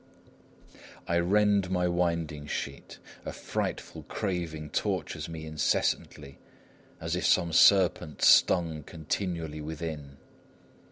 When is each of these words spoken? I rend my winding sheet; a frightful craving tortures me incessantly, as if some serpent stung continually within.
I 1.07 1.19
rend 1.19 1.69
my 1.69 1.87
winding 1.87 2.47
sheet; 2.47 2.97
a 3.23 3.31
frightful 3.31 4.01
craving 4.09 4.71
tortures 4.71 5.29
me 5.29 5.45
incessantly, 5.45 6.39
as 6.99 7.15
if 7.15 7.23
some 7.27 7.53
serpent 7.53 8.23
stung 8.23 8.81
continually 8.81 9.61
within. 9.61 10.17